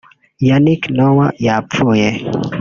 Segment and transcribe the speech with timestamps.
[0.47, 2.07] Yannick Noah yapfuye